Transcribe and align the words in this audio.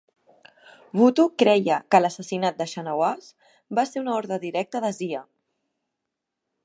Bhutto 0.99 1.25
creia 1.43 1.77
que 1.91 1.99
l'assassinat 2.01 2.57
de 2.61 2.67
Shahnawaz 2.71 3.29
va 3.81 3.85
ser 3.91 4.03
una 4.07 4.17
ordre 4.23 4.41
directa 4.47 4.83
de 4.87 4.93
Zia. 5.03 5.23